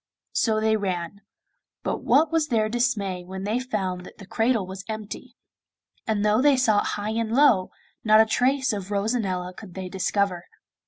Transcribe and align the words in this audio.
So 0.33 0.59
they 0.59 0.75
ran; 0.77 1.21
but 1.83 2.01
what 2.01 2.31
was 2.31 2.47
their 2.47 2.69
dismay 2.69 3.23
when 3.23 3.43
they 3.43 3.59
found 3.59 4.03
that 4.03 4.17
the 4.17 4.25
cradle 4.25 4.65
was 4.65 4.83
empty; 4.89 5.35
and 6.07 6.25
though 6.25 6.41
they 6.41 6.57
sought 6.57 6.95
high 6.97 7.11
and 7.11 7.31
low, 7.31 7.69
not 8.03 8.19
a 8.19 8.25
trace 8.25 8.73
of 8.73 8.89
Rosanella 8.89 9.53
could 9.53 9.75
they 9.75 9.89
discover. 9.89 10.45